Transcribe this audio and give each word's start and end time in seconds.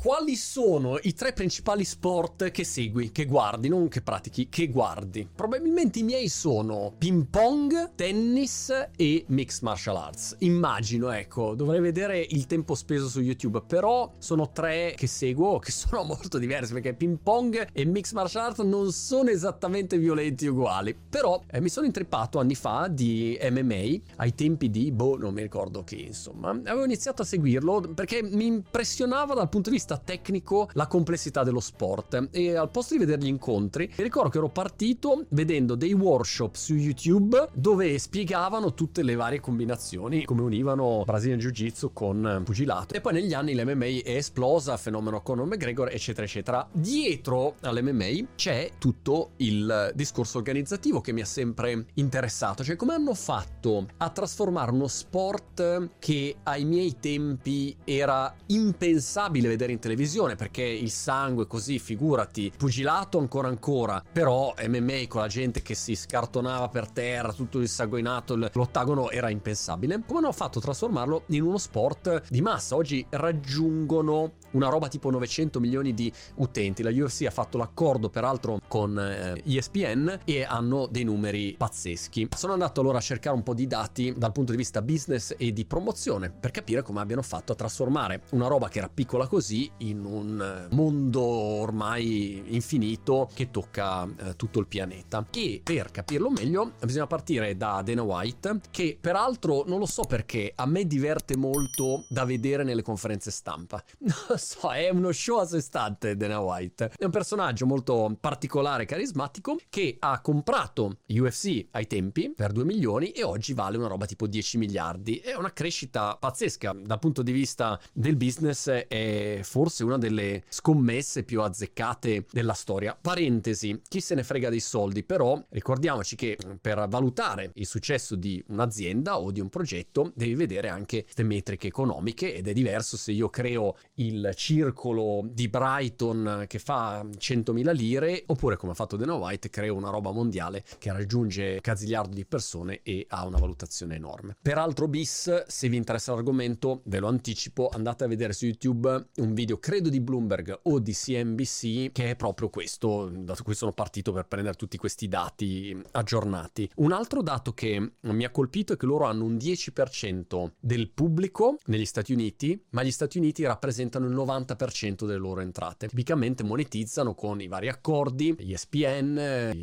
quali 0.00 0.34
sono 0.34 0.98
i 1.02 1.12
tre 1.12 1.34
principali 1.34 1.84
sport 1.84 2.50
che 2.52 2.64
segui, 2.64 3.12
che 3.12 3.26
guardi, 3.26 3.68
non 3.68 3.86
che 3.88 4.00
pratichi, 4.00 4.48
che 4.48 4.68
guardi? 4.68 5.28
Probabilmente 5.30 5.98
i 5.98 6.04
miei 6.04 6.30
sono 6.30 6.94
ping 6.96 7.26
pong, 7.26 7.96
tennis 7.96 8.72
e 8.96 9.24
mixed 9.28 9.62
martial 9.62 9.96
arts. 9.96 10.36
Immagino, 10.38 11.10
ecco, 11.10 11.54
dovrei 11.54 11.80
vedere 11.80 12.18
il 12.18 12.46
tempo 12.46 12.74
speso 12.74 13.08
su 13.08 13.20
YouTube, 13.20 13.60
però 13.60 14.10
sono 14.16 14.50
tre 14.52 14.94
che 14.96 15.06
seguo 15.06 15.58
che 15.60 15.70
sono 15.70 16.02
molto 16.04 16.38
diversi 16.38 16.72
perché 16.72 16.94
ping 16.94 17.18
pong 17.22 17.68
e 17.70 17.84
mixed 17.84 18.16
martial 18.16 18.44
arts 18.44 18.60
non 18.60 18.92
sono 18.92 19.28
esattamente 19.28 19.98
violenti 19.98 20.46
uguali. 20.46 20.96
Però 21.10 21.42
eh, 21.50 21.60
mi 21.60 21.68
sono 21.68 21.84
intrippato 21.84 22.38
anni 22.38 22.54
fa 22.54 22.88
di 22.88 23.38
MMA 23.38 24.14
ai 24.16 24.34
tempi 24.34 24.70
di, 24.70 24.92
boh, 24.92 25.18
non 25.18 25.34
mi 25.34 25.42
ricordo 25.42 25.84
che, 25.84 25.96
insomma. 25.96 26.48
Avevo 26.48 26.84
iniziato 26.84 27.20
a 27.20 27.26
seguirlo 27.26 27.92
perché 27.94 28.22
mi 28.22 28.46
impressionava 28.46 29.34
dal 29.34 29.50
punto 29.50 29.68
di 29.68 29.76
vista 29.76 29.88
tecnico 29.98 30.68
la 30.72 30.86
complessità 30.86 31.42
dello 31.42 31.60
sport. 31.60 32.28
E 32.30 32.54
al 32.54 32.70
posto 32.70 32.94
di 32.94 33.00
vedere 33.00 33.22
gli 33.22 33.26
incontri 33.26 33.92
mi 33.96 34.04
ricordo 34.04 34.28
che 34.30 34.38
ero 34.38 34.48
partito 34.48 35.26
vedendo 35.30 35.74
dei 35.74 35.92
workshop 35.92 36.54
su 36.54 36.74
YouTube 36.74 37.48
dove 37.54 37.98
spiegavano 37.98 38.74
tutte 38.74 39.02
le 39.02 39.14
varie 39.14 39.40
combinazioni 39.40 40.24
come 40.24 40.42
univano 40.42 41.02
Brazilian 41.04 41.38
Jiu 41.38 41.50
Jitsu 41.50 41.92
con 41.92 42.42
pugilato. 42.44 42.94
E 42.94 43.00
poi 43.00 43.14
negli 43.14 43.34
anni 43.34 43.54
l'MMA 43.54 43.84
è 44.04 44.16
esplosa 44.16 44.76
fenomeno 44.76 45.22
Conor 45.22 45.46
McGregor 45.46 45.88
eccetera 45.90 46.26
eccetera. 46.26 46.68
Dietro 46.72 47.56
all'MMA 47.60 48.28
c'è 48.34 48.72
tutto 48.78 49.32
il 49.36 49.92
discorso 49.94 50.38
organizzativo 50.38 51.00
che 51.00 51.12
mi 51.12 51.20
ha 51.20 51.26
sempre 51.26 51.86
interessato. 51.94 52.64
Cioè 52.64 52.76
come 52.76 52.94
hanno 52.94 53.14
fatto 53.14 53.86
a 53.98 54.08
trasformare 54.10 54.70
uno 54.70 54.86
sport 54.86 55.90
che 55.98 56.36
ai 56.44 56.64
miei 56.64 56.96
tempi 57.00 57.76
era 57.84 58.32
impensabile 58.46 59.48
vedere 59.48 59.72
in 59.72 59.78
televisione 59.80 60.36
perché 60.36 60.62
il 60.62 60.90
sangue 60.90 61.46
così, 61.48 61.80
figurati, 61.80 62.52
pugilato 62.56 63.18
ancora 63.18 63.48
ancora, 63.48 64.02
però 64.12 64.54
MMA 64.66 65.06
con 65.08 65.22
la 65.22 65.26
gente 65.26 65.62
che 65.62 65.74
si 65.74 65.96
scartonava 65.96 66.68
per 66.68 66.88
terra, 66.90 67.32
tutto 67.32 67.60
insanguinato, 67.60 68.36
l'ottagono 68.36 69.10
era 69.10 69.28
impensabile. 69.30 70.02
Come 70.06 70.20
hanno 70.20 70.32
fatto 70.32 70.58
a 70.58 70.62
trasformarlo 70.62 71.24
in 71.26 71.42
uno 71.42 71.58
sport 71.58 72.22
di 72.28 72.40
massa? 72.40 72.76
Oggi 72.76 73.04
raggiungono 73.10 74.34
una 74.52 74.68
roba 74.68 74.88
tipo 74.88 75.10
900 75.10 75.60
milioni 75.60 75.94
di 75.94 76.12
utenti. 76.36 76.82
La 76.82 76.90
UFC 76.90 77.24
ha 77.26 77.30
fatto 77.30 77.58
l'accordo 77.58 78.08
peraltro 78.08 78.60
con 78.68 78.98
eh, 78.98 79.42
ESPN 79.44 80.20
e 80.24 80.44
hanno 80.44 80.86
dei 80.86 81.04
numeri 81.04 81.54
pazzeschi. 81.56 82.28
Sono 82.36 82.52
andato 82.52 82.80
allora 82.80 82.98
a 82.98 83.02
cercare 83.02 83.36
un 83.36 83.42
po' 83.42 83.54
di 83.54 83.66
dati 83.66 84.14
dal 84.16 84.32
punto 84.32 84.52
di 84.52 84.58
vista 84.58 84.82
business 84.82 85.34
e 85.36 85.52
di 85.52 85.64
promozione 85.64 86.30
per 86.30 86.50
capire 86.50 86.82
come 86.82 87.00
abbiano 87.00 87.22
fatto 87.22 87.52
a 87.52 87.54
trasformare 87.54 88.22
una 88.30 88.46
roba 88.46 88.68
che 88.68 88.78
era 88.78 88.88
piccola 88.92 89.26
così 89.26 89.59
in 89.78 90.04
un 90.04 90.68
mondo 90.70 91.20
ormai 91.22 92.42
infinito 92.54 93.28
che 93.34 93.50
tocca 93.50 94.04
eh, 94.04 94.36
tutto 94.36 94.60
il 94.60 94.66
pianeta. 94.66 95.26
E 95.32 95.60
per 95.62 95.90
capirlo 95.90 96.30
meglio 96.30 96.72
bisogna 96.84 97.06
partire 97.06 97.56
da 97.56 97.82
Dana 97.82 98.02
White 98.02 98.60
che 98.70 98.96
peraltro 99.00 99.64
non 99.66 99.78
lo 99.78 99.86
so 99.86 100.02
perché 100.02 100.52
a 100.54 100.66
me 100.66 100.86
diverte 100.86 101.36
molto 101.36 102.04
da 102.08 102.24
vedere 102.24 102.64
nelle 102.64 102.82
conferenze 102.82 103.30
stampa. 103.30 103.82
so, 104.36 104.70
è 104.72 104.88
uno 104.90 105.12
show 105.12 105.38
a 105.38 105.46
sé 105.46 105.60
stante 105.60 106.16
Dana 106.16 106.40
White. 106.40 106.92
È 106.96 107.04
un 107.04 107.10
personaggio 107.10 107.66
molto 107.66 108.16
particolare 108.20 108.84
carismatico 108.84 109.56
che 109.68 109.96
ha 109.98 110.20
comprato 110.20 110.98
UFC 111.08 111.66
ai 111.72 111.86
tempi 111.86 112.32
per 112.34 112.52
2 112.52 112.64
milioni 112.64 113.10
e 113.10 113.22
oggi 113.22 113.52
vale 113.54 113.76
una 113.76 113.88
roba 113.88 114.06
tipo 114.06 114.26
10 114.26 114.58
miliardi. 114.58 115.16
È 115.16 115.34
una 115.34 115.52
crescita 115.52 116.16
pazzesca 116.18 116.74
dal 116.82 116.98
punto 116.98 117.22
di 117.22 117.32
vista 117.32 117.78
del 117.92 118.16
business, 118.16 118.68
è 118.68 119.40
forse 119.50 119.82
una 119.82 119.98
delle 119.98 120.44
scommesse 120.48 121.24
più 121.24 121.42
azzeccate 121.42 122.24
della 122.30 122.52
storia. 122.52 122.96
Parentesi, 122.98 123.82
chi 123.88 124.00
se 124.00 124.14
ne 124.14 124.22
frega 124.22 124.48
dei 124.48 124.60
soldi, 124.60 125.02
però 125.02 125.42
ricordiamoci 125.48 126.14
che 126.14 126.38
per 126.60 126.86
valutare 126.88 127.50
il 127.54 127.66
successo 127.66 128.14
di 128.14 128.40
un'azienda 128.46 129.18
o 129.18 129.32
di 129.32 129.40
un 129.40 129.48
progetto 129.48 130.12
devi 130.14 130.36
vedere 130.36 130.68
anche 130.68 131.04
le 131.12 131.24
metriche 131.24 131.66
economiche 131.66 132.32
ed 132.32 132.46
è 132.46 132.52
diverso 132.52 132.96
se 132.96 133.10
io 133.10 133.28
creo 133.28 133.76
il 133.94 134.30
circolo 134.36 135.28
di 135.28 135.48
Brighton 135.48 136.44
che 136.46 136.60
fa 136.60 137.02
100.000 137.02 137.74
lire, 137.74 138.22
oppure 138.26 138.56
come 138.56 138.70
ha 138.70 138.76
fatto 138.76 138.96
Dana 138.96 139.14
White, 139.14 139.50
crea 139.50 139.72
una 139.72 139.90
roba 139.90 140.12
mondiale 140.12 140.62
che 140.78 140.92
raggiunge 140.92 141.60
cazigliardo 141.60 142.14
di 142.14 142.24
persone 142.24 142.82
e 142.84 143.04
ha 143.08 143.26
una 143.26 143.38
valutazione 143.38 143.96
enorme. 143.96 144.36
Peraltro 144.40 144.86
bis, 144.86 145.44
se 145.48 145.68
vi 145.68 145.76
interessa 145.76 146.14
l'argomento, 146.14 146.82
ve 146.84 147.00
lo 147.00 147.08
anticipo, 147.08 147.68
andate 147.68 148.04
a 148.04 148.06
vedere 148.06 148.32
su 148.32 148.44
YouTube 148.44 149.08
un 149.16 149.34
video, 149.34 149.39
credo 149.58 149.88
di 149.88 150.00
Bloomberg 150.00 150.60
o 150.64 150.78
di 150.78 150.92
CNBC, 150.92 151.92
che 151.92 152.10
è 152.10 152.16
proprio 152.16 152.48
questo, 152.48 153.10
da 153.12 153.36
cui 153.42 153.54
sono 153.54 153.72
partito 153.72 154.12
per 154.12 154.26
prendere 154.26 154.56
tutti 154.56 154.76
questi 154.76 155.08
dati 155.08 155.76
aggiornati. 155.92 156.70
Un 156.76 156.92
altro 156.92 157.22
dato 157.22 157.52
che 157.52 157.92
mi 158.00 158.24
ha 158.24 158.30
colpito 158.30 158.72
è 158.72 158.76
che 158.76 158.86
loro 158.86 159.04
hanno 159.04 159.24
un 159.24 159.36
10% 159.36 160.52
del 160.60 160.90
pubblico 160.90 161.56
negli 161.66 161.86
Stati 161.86 162.12
Uniti, 162.12 162.62
ma 162.70 162.82
gli 162.82 162.90
Stati 162.90 163.18
Uniti 163.18 163.44
rappresentano 163.44 164.06
il 164.06 164.14
90% 164.14 165.06
delle 165.06 165.18
loro 165.18 165.40
entrate. 165.40 165.88
Tipicamente 165.88 166.42
monetizzano 166.42 167.14
con 167.14 167.40
i 167.40 167.48
vari 167.48 167.68
accordi, 167.68 168.34
ESPN, 168.38 169.14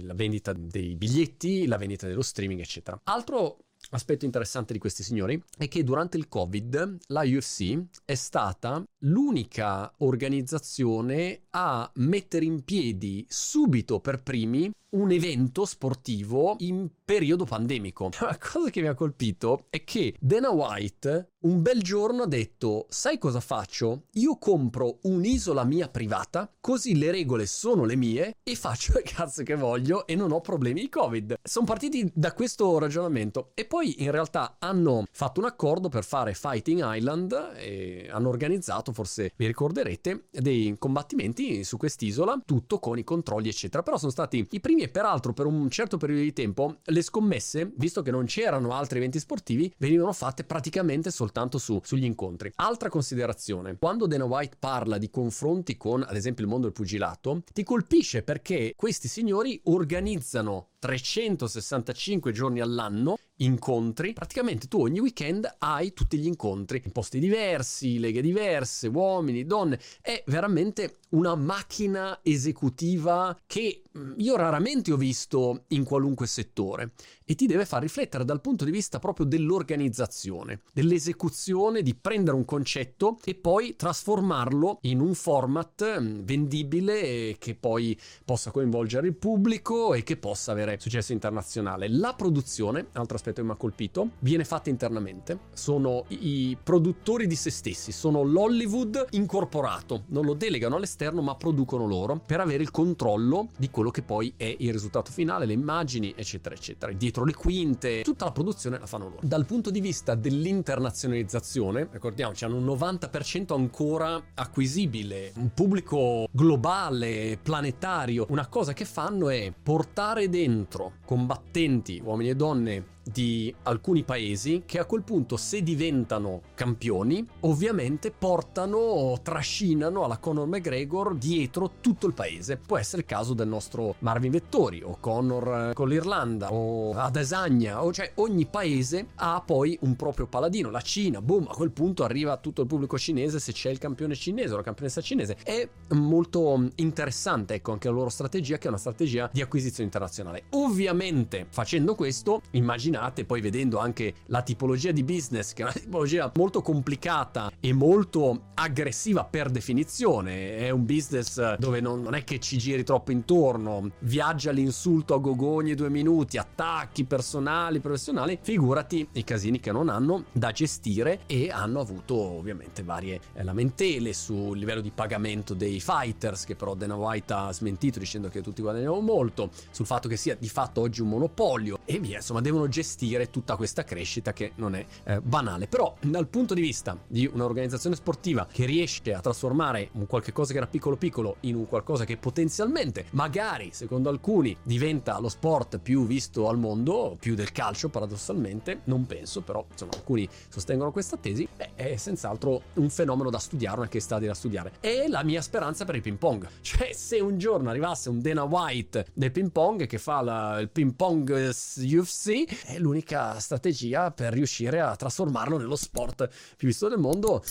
la 0.03 0.13
vendita 0.13 0.53
dei 0.53 0.95
biglietti, 0.95 1.65
la 1.67 1.77
vendita 1.77 2.07
dello 2.07 2.21
streaming, 2.21 2.59
eccetera. 2.59 2.99
Altro 3.03 3.59
aspetto 3.91 4.25
interessante 4.25 4.73
di 4.73 4.79
questi 4.79 5.03
signori 5.03 5.41
è 5.57 5.67
che 5.67 5.83
durante 5.83 6.17
il 6.17 6.27
Covid 6.27 6.97
la 7.07 7.21
UFC 7.21 7.77
è 8.05 8.15
stata 8.15 8.83
l'unica 8.99 9.93
organizzazione 9.97 11.43
a 11.51 11.89
mettere 11.95 12.45
in 12.45 12.63
piedi 12.63 13.25
subito 13.29 13.99
per 13.99 14.21
primi 14.21 14.71
un 14.89 15.11
evento 15.11 15.65
sportivo 15.65 16.55
in 16.59 16.89
periodo 17.03 17.45
pandemico. 17.45 18.09
La 18.19 18.37
cosa 18.37 18.69
che 18.69 18.81
mi 18.81 18.87
ha 18.87 18.93
colpito 18.93 19.65
è 19.69 19.83
che 19.83 20.15
Dana 20.19 20.49
White 20.49 21.31
un 21.39 21.61
bel 21.61 21.81
giorno 21.81 22.23
ha 22.23 22.27
detto: 22.27 22.85
Sai 22.89 23.17
cosa 23.17 23.39
faccio? 23.39 24.03
Io 24.13 24.37
compro 24.37 24.99
un'isola 25.03 25.63
mia 25.63 25.87
privata, 25.87 26.51
così 26.59 26.97
le 26.97 27.11
regole 27.11 27.45
sono 27.45 27.85
le 27.85 27.95
mie 27.95 28.37
e 28.43 28.55
faccio 28.55 28.97
il 28.97 29.03
cazzo 29.03 29.43
che 29.43 29.55
voglio 29.55 30.07
e 30.07 30.15
non 30.15 30.31
ho 30.31 30.41
problemi 30.41 30.81
di 30.81 30.89
Covid. 30.89 31.35
Sono 31.43 31.65
partiti 31.65 32.09
da 32.13 32.33
questo 32.33 32.77
ragionamento 32.79 33.51
e 33.53 33.65
poi 33.65 33.76
in 33.81 34.11
realtà 34.11 34.57
hanno 34.59 35.05
fatto 35.11 35.39
un 35.39 35.45
accordo 35.45 35.89
per 35.89 36.03
fare 36.03 36.33
Fighting 36.33 36.81
Island 36.83 37.53
e 37.57 38.07
hanno 38.11 38.29
organizzato, 38.29 38.91
forse 38.91 39.31
vi 39.35 39.47
ricorderete, 39.47 40.25
dei 40.31 40.75
combattimenti 40.77 41.63
su 41.63 41.77
quest'isola, 41.77 42.41
tutto 42.45 42.79
con 42.79 42.97
i 42.97 43.03
controlli, 43.03 43.49
eccetera. 43.49 43.83
Però 43.83 43.97
sono 43.97 44.11
stati 44.11 44.45
i 44.49 44.59
primi 44.59 44.83
e 44.83 44.89
peraltro 44.89 45.33
per 45.33 45.45
un 45.45 45.69
certo 45.69 45.97
periodo 45.97 46.21
di 46.21 46.33
tempo 46.33 46.77
le 46.83 47.01
scommesse, 47.01 47.71
visto 47.75 48.01
che 48.01 48.11
non 48.11 48.25
c'erano 48.25 48.73
altri 48.73 48.97
eventi 48.97 49.19
sportivi, 49.19 49.73
venivano 49.77 50.13
fatte 50.13 50.43
praticamente 50.43 51.11
soltanto 51.11 51.57
su, 51.57 51.79
sugli 51.83 52.05
incontri. 52.05 52.51
Altra 52.55 52.89
considerazione, 52.89 53.77
quando 53.77 54.07
Dana 54.07 54.25
White 54.25 54.57
parla 54.59 54.97
di 54.97 55.09
confronti 55.09 55.77
con 55.77 56.03
ad 56.07 56.15
esempio 56.15 56.43
il 56.43 56.49
mondo 56.49 56.65
del 56.65 56.75
pugilato, 56.75 57.43
ti 57.53 57.63
colpisce 57.63 58.23
perché 58.23 58.73
questi 58.75 59.07
signori 59.07 59.59
organizzano 59.65 60.69
365 60.79 62.31
giorni 62.31 62.59
all'anno 62.59 63.17
incontri. 63.37 63.66
Praticamente 64.13 64.69
tu 64.69 64.79
ogni 64.79 64.99
weekend 64.99 65.55
hai 65.57 65.91
tutti 65.91 66.17
gli 66.17 66.25
incontri 66.25 66.81
in 66.85 66.93
posti 66.93 67.19
diversi, 67.19 67.99
leghe 67.99 68.21
diverse, 68.21 68.87
uomini, 68.87 69.45
donne. 69.45 69.77
È 70.01 70.23
veramente 70.27 70.99
una 71.09 71.35
macchina 71.35 72.19
esecutiva 72.21 73.37
che 73.45 73.83
mm, 73.97 74.13
io 74.17 74.35
raramente 74.35 74.91
ho 74.91 74.97
visto 74.97 75.63
in 75.69 75.83
qualunque 75.83 76.27
settore 76.27 76.91
e 77.23 77.35
ti 77.35 77.45
deve 77.45 77.65
far 77.65 77.81
riflettere 77.81 78.25
dal 78.25 78.41
punto 78.41 78.65
di 78.65 78.71
vista 78.71 78.99
proprio 78.99 79.25
dell'organizzazione, 79.25 80.61
dell'esecuzione, 80.73 81.81
di 81.81 81.95
prendere 81.95 82.35
un 82.35 82.45
concetto 82.45 83.19
e 83.23 83.35
poi 83.35 83.75
trasformarlo 83.75 84.79
in 84.81 84.99
un 84.99 85.13
format 85.13 85.99
mm, 85.99 86.19
vendibile 86.23 87.35
che 87.37 87.55
poi 87.55 87.97
possa 88.25 88.51
coinvolgere 88.51 89.07
il 89.07 89.15
pubblico 89.15 89.93
e 89.93 90.03
che 90.03 90.17
possa 90.17 90.51
avere 90.51 90.77
successo 90.79 91.13
internazionale. 91.13 91.87
La 91.89 92.13
produzione, 92.13 92.87
altro 92.93 93.15
aspetto 93.15 93.41
che 93.41 93.47
mi 93.47 93.53
ha 93.53 93.57
colpito, 93.57 94.11
viene 94.19 94.43
fatta 94.43 94.69
internamente. 94.69 95.39
Sono 95.53 96.05
i 96.09 96.57
produttori 96.61 97.27
di 97.27 97.35
se 97.35 97.49
stessi, 97.49 97.91
sono 97.91 98.23
l'Hollywood 98.23 99.07
incorporato, 99.11 100.03
non 100.07 100.25
lo 100.25 100.33
delegano 100.33 100.75
all'esterno 100.75 100.96
ma 101.21 101.35
producono 101.35 101.85
loro 101.85 102.19
per 102.25 102.39
avere 102.39 102.63
il 102.63 102.71
controllo 102.71 103.49
di 103.57 103.69
quello 103.69 103.91
che 103.91 104.01
poi 104.01 104.33
è 104.35 104.55
il 104.59 104.71
risultato 104.71 105.11
finale, 105.11 105.45
le 105.45 105.53
immagini, 105.53 106.13
eccetera, 106.15 106.55
eccetera. 106.55 106.91
Dietro 106.91 107.23
le 107.23 107.33
quinte, 107.33 108.01
tutta 108.01 108.25
la 108.25 108.31
produzione 108.31 108.79
la 108.79 108.87
fanno 108.87 109.09
loro. 109.09 109.19
Dal 109.21 109.45
punto 109.45 109.69
di 109.69 109.79
vista 109.79 110.15
dell'internazionalizzazione, 110.15 111.87
ricordiamoci, 111.91 112.45
hanno 112.45 112.57
un 112.57 112.65
90% 112.65 113.53
ancora 113.53 114.21
acquisibile, 114.33 115.31
un 115.35 115.53
pubblico 115.53 116.27
globale, 116.31 117.37
planetario. 117.41 118.25
Una 118.29 118.47
cosa 118.47 118.73
che 118.73 118.85
fanno 118.85 119.29
è 119.29 119.53
portare 119.61 120.29
dentro 120.29 120.93
combattenti, 121.05 122.01
uomini 122.03 122.29
e 122.29 122.35
donne 122.35 122.95
di 123.11 123.53
alcuni 123.63 124.03
paesi 124.03 124.63
che 124.65 124.79
a 124.79 124.85
quel 124.85 125.03
punto 125.03 125.37
se 125.37 125.63
diventano 125.63 126.41
campioni 126.53 127.25
ovviamente 127.41 128.11
portano, 128.11 129.17
trascinano 129.21 130.03
alla 130.03 130.17
Conor 130.17 130.47
McGregor 130.47 131.15
dietro 131.15 131.73
tutto 131.79 132.07
il 132.07 132.13
paese. 132.13 132.57
Può 132.57 132.77
essere 132.77 133.01
il 133.03 133.07
caso 133.07 133.33
del 133.33 133.47
nostro 133.47 133.95
Marvin 133.99 134.31
Vettori 134.31 134.81
o 134.83 134.97
Conor 134.99 135.71
con 135.73 135.87
l'Irlanda 135.87 136.51
o 136.51 136.91
Adesagna, 136.93 137.83
o 137.83 137.93
cioè 137.93 138.11
ogni 138.15 138.45
paese 138.45 139.07
ha 139.15 139.41
poi 139.45 139.77
un 139.81 139.95
proprio 139.95 140.27
paladino. 140.27 140.69
La 140.69 140.81
Cina, 140.81 141.21
boom, 141.21 141.47
a 141.49 141.55
quel 141.55 141.71
punto 141.71 142.03
arriva 142.03 142.37
tutto 142.37 142.61
il 142.61 142.67
pubblico 142.67 142.97
cinese 142.97 143.39
se 143.39 143.53
c'è 143.53 143.69
il 143.69 143.77
campione 143.77 144.15
cinese 144.15 144.53
o 144.53 144.57
la 144.57 144.63
campionessa 144.63 145.01
cinese. 145.01 145.37
È 145.43 145.67
molto 145.89 146.69
interessante, 146.75 147.55
ecco, 147.55 147.71
anche 147.71 147.87
la 147.87 147.93
loro 147.93 148.09
strategia 148.09 148.57
che 148.57 148.65
è 148.65 148.69
una 148.69 148.77
strategia 148.77 149.29
di 149.31 149.41
acquisizione 149.41 149.85
internazionale. 149.85 150.43
Ovviamente 150.51 151.47
facendo 151.49 151.95
questo, 151.95 152.41
immaginate 152.51 152.96
poi 153.25 153.41
vedendo 153.41 153.77
anche 153.77 154.13
la 154.27 154.41
tipologia 154.41 154.91
di 154.91 155.03
business 155.03 155.53
che 155.53 155.61
è 155.61 155.65
una 155.65 155.73
tipologia 155.73 156.31
molto 156.35 156.61
complicata 156.61 157.51
e 157.59 157.73
molto 157.73 158.51
aggressiva 158.53 159.23
per 159.23 159.49
definizione, 159.49 160.57
è 160.57 160.69
un 160.69 160.85
business 160.85 161.55
dove 161.55 161.79
non, 161.79 162.01
non 162.01 162.15
è 162.15 162.23
che 162.23 162.39
ci 162.39 162.57
giri 162.57 162.83
troppo 162.83 163.11
intorno, 163.11 163.91
viaggia 163.99 164.51
l'insulto 164.51 165.13
a 165.13 165.17
gogo 165.19 165.47
ogni 165.47 165.75
due 165.75 165.89
minuti, 165.89 166.37
attacchi 166.37 167.05
personali, 167.05 167.79
professionali, 167.79 168.39
figurati 168.41 169.07
i 169.13 169.23
casini 169.23 169.59
che 169.59 169.71
non 169.71 169.89
hanno 169.89 170.25
da 170.31 170.51
gestire 170.51 171.21
e 171.25 171.49
hanno 171.49 171.79
avuto 171.79 172.15
ovviamente 172.15 172.83
varie 172.83 173.19
eh, 173.33 173.43
lamentele 173.43 174.13
sul 174.13 174.57
livello 174.57 174.81
di 174.81 174.91
pagamento 174.91 175.53
dei 175.53 175.79
fighters 175.79 176.45
che 176.45 176.55
però 176.55 176.73
Dana 176.75 176.95
White 176.95 177.33
ha 177.33 177.51
smentito 177.51 177.99
dicendo 177.99 178.29
che 178.29 178.41
tutti 178.41 178.61
guadagnano 178.61 178.99
molto, 178.99 179.51
sul 179.71 179.85
fatto 179.85 180.07
che 180.07 180.17
sia 180.17 180.35
di 180.35 180.49
fatto 180.49 180.81
oggi 180.81 181.01
un 181.01 181.09
monopolio 181.09 181.79
e 181.85 181.99
via, 181.99 182.17
insomma 182.17 182.41
devono 182.41 182.67
gestire 182.87 183.29
tutta 183.29 183.57
questa 183.57 183.83
crescita 183.83 184.31
che 184.31 184.53
non 184.55 184.73
è 184.73 184.85
eh, 185.03 185.19
banale, 185.19 185.67
però 185.67 185.93
dal 185.99 186.27
punto 186.27 186.53
di 186.53 186.61
vista 186.61 186.97
di 187.05 187.29
un'organizzazione 187.31 187.95
sportiva 187.95 188.47
che 188.49 188.65
riesce 188.65 189.13
a 189.13 189.19
trasformare 189.19 189.89
un 189.93 190.07
qualche 190.07 190.31
cosa 190.31 190.53
che 190.53 190.57
era 190.57 190.67
piccolo 190.67 190.95
piccolo 190.95 191.35
in 191.41 191.55
un 191.55 191.67
qualcosa 191.67 192.05
che 192.05 192.15
potenzialmente 192.15 193.07
magari 193.11 193.69
secondo 193.73 194.09
alcuni 194.09 194.55
diventa 194.63 195.19
lo 195.19 195.27
sport 195.27 195.79
più 195.79 196.07
visto 196.07 196.47
al 196.47 196.57
mondo, 196.57 197.17
più 197.19 197.35
del 197.35 197.51
calcio 197.51 197.89
paradossalmente, 197.89 198.81
non 198.85 199.05
penso, 199.05 199.41
però 199.41 199.65
insomma 199.69 199.91
alcuni 199.95 200.27
sostengono 200.47 200.91
questa 200.91 201.17
tesi, 201.17 201.47
beh, 201.55 201.71
è 201.75 201.95
senz'altro 201.97 202.61
un 202.75 202.89
fenomeno 202.89 203.29
da 203.29 203.39
studiare, 203.39 203.79
una 203.79 203.87
che 203.89 203.99
sta 203.99 204.17
da 204.17 204.33
studiare. 204.33 204.73
È 204.79 205.07
la 205.07 205.23
mia 205.23 205.41
speranza 205.41 205.83
per 205.83 205.95
il 205.95 206.01
ping 206.01 206.17
pong, 206.17 206.47
cioè 206.61 206.93
se 206.93 207.19
un 207.19 207.37
giorno 207.37 207.69
arrivasse 207.69 208.09
un 208.09 208.21
Dana 208.21 208.43
White 208.43 209.07
del 209.13 209.31
ping 209.31 209.51
pong 209.51 209.85
che 209.85 209.97
fa 209.97 210.21
la, 210.21 210.59
il 210.59 210.69
ping 210.69 210.93
pong 210.93 211.29
UFC, 211.29 212.66
è 212.67 212.77
l'unica 212.79 213.39
strategia 213.39 214.11
per 214.11 214.33
riuscire 214.33 214.81
a 214.81 214.93
trasformarlo 214.93 215.57
nello 215.57 215.77
sport 215.77 216.29
più 216.57 216.67
visto 216.67 216.89
del 216.89 216.99
mondo, 216.99 217.41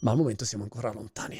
ma 0.00 0.10
al 0.10 0.16
momento 0.16 0.44
siamo 0.44 0.64
ancora 0.64 0.90
lontani. 0.90 1.38